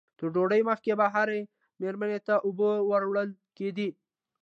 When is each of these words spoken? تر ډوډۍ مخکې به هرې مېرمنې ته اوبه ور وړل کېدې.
تر 0.17 0.27
ډوډۍ 0.33 0.61
مخکې 0.69 0.91
به 0.99 1.05
هرې 1.15 1.41
مېرمنې 1.81 2.19
ته 2.27 2.35
اوبه 2.45 2.71
ور 2.89 3.03
وړل 3.09 3.29
کېدې. 3.57 3.89